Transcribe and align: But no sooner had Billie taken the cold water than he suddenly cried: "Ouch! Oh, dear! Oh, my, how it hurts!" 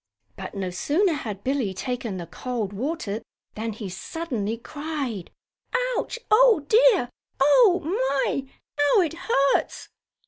But 0.35 0.55
no 0.55 0.71
sooner 0.71 1.13
had 1.13 1.43
Billie 1.43 1.75
taken 1.75 2.17
the 2.17 2.25
cold 2.25 2.73
water 2.73 3.21
than 3.53 3.71
he 3.73 3.87
suddenly 3.87 4.57
cried: 4.57 5.29
"Ouch! 5.95 6.17
Oh, 6.31 6.65
dear! 6.67 7.11
Oh, 7.39 7.81
my, 8.23 8.49
how 8.79 9.01
it 9.01 9.13
hurts!" 9.13 9.89